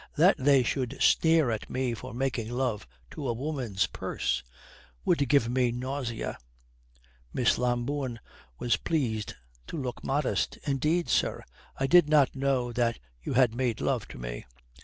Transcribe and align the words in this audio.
That 0.17 0.35
they 0.39 0.63
should 0.63 0.97
sneer 0.99 1.51
at 1.51 1.69
me 1.69 1.93
for 1.93 2.11
making 2.11 2.49
love 2.49 2.87
to 3.11 3.27
a 3.27 3.33
woman's 3.33 3.85
purse 3.85 4.41
would 5.05 5.29
give 5.29 5.47
me 5.47 5.67
a 5.69 5.71
nausea." 5.71 6.39
Miss 7.31 7.59
Lambourne 7.59 8.19
was 8.57 8.77
pleased 8.77 9.35
to 9.67 9.77
look 9.77 10.03
modest. 10.03 10.57
"Indeed, 10.63 11.07
sir, 11.07 11.43
I 11.79 11.85
did 11.85 12.09
not 12.09 12.35
know 12.35 12.73
that 12.73 12.97
you 13.21 13.33
had 13.33 13.53
made 13.53 13.79
love 13.79 14.07
to 14.07 14.17
me." 14.17 14.47